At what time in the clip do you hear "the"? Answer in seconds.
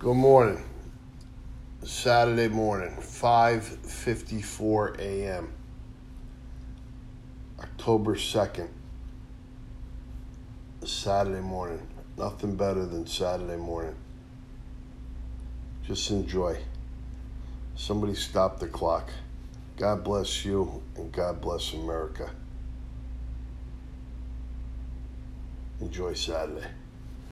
18.58-18.68